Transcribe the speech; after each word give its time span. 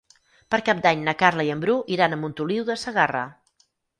Per 0.53 0.59
Cap 0.69 0.79
d'Any 0.85 1.03
na 1.09 1.13
Carla 1.19 1.45
i 1.49 1.51
en 1.57 1.61
Bru 1.65 1.77
iran 1.97 2.17
a 2.17 2.19
Montoliu 2.23 2.65
de 2.73 2.81
Segarra. 2.87 3.25